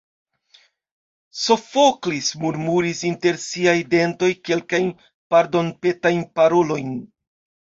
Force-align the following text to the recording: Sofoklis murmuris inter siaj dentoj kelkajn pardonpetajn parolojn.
Sofoklis 1.41 2.29
murmuris 2.45 3.03
inter 3.11 3.37
siaj 3.45 3.75
dentoj 3.95 4.31
kelkajn 4.49 4.91
pardonpetajn 5.35 6.25
parolojn. 6.41 6.99